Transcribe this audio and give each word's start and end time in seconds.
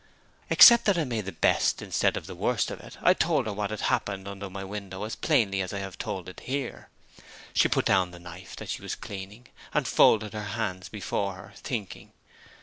Except 0.49 0.85
that 0.85 0.97
I 0.97 1.03
made 1.03 1.25
the 1.25 1.31
best 1.31 1.79
instead 1.79 2.17
of 2.17 2.25
the 2.25 2.33
worst 2.33 2.71
of 2.71 2.79
it, 2.79 2.97
I 3.03 3.13
told 3.13 3.45
her 3.45 3.53
what 3.53 3.69
had 3.69 3.81
happened 3.81 4.27
under 4.27 4.49
my 4.49 4.63
window 4.63 5.03
as 5.03 5.15
plainly 5.15 5.61
as 5.61 5.73
I 5.73 5.77
have 5.77 5.99
told 5.99 6.27
it 6.27 6.39
here. 6.39 6.89
She 7.53 7.67
put 7.67 7.85
down 7.85 8.09
the 8.09 8.17
knife 8.17 8.55
that 8.55 8.69
she 8.69 8.81
was 8.81 8.95
cleaning, 8.95 9.45
and 9.75 9.87
folded 9.87 10.33
her 10.33 10.43
hands 10.57 10.89
before 10.89 11.35
her, 11.35 11.53
thinking. 11.55 12.13